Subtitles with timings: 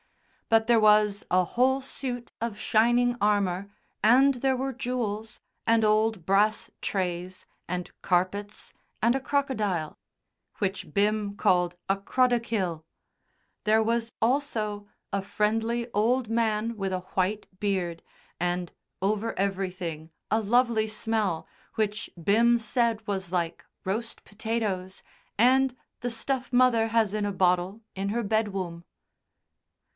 [0.49, 3.69] But there was a whole suit of shining armour,
[4.03, 9.99] and there were jewels, and old brass trays, and carpets, and a crocodile,
[10.57, 12.83] which Bim called a "crodocile."
[13.63, 18.01] There was also a friendly old man with a white beard,
[18.39, 25.03] and over everything a lovely smell, which Bim said was like "roast potatoes"
[25.37, 28.83] and "the stuff mother has in a bottle in her bedwoom."